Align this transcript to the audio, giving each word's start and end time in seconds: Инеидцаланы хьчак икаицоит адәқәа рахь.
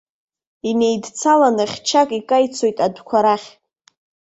Инеидцаланы 0.69 1.65
хьчак 1.71 2.09
икаицоит 2.19 2.77
адәқәа 2.85 3.19
рахь. 3.23 3.49